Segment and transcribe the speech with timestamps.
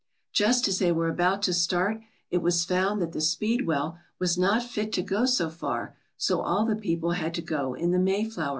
[0.33, 2.01] "Just as they were about to start,
[2.31, 6.65] it was found that the ^Speedwell' was not fit to go so far, so all
[6.65, 8.49] the people had to go in the Mayflower.